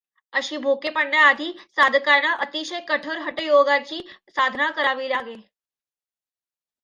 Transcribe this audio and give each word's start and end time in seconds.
अशी 0.33 0.57
भोके 0.57 0.89
पाडण्याआधी 0.89 1.51
साधकांना 1.75 2.31
अतिशय 2.35 2.79
कठोर 2.79 3.17
हटयोगाची 3.17 4.01
साधना 4.29 4.69
करावी 4.71 5.09
लागे. 5.09 5.35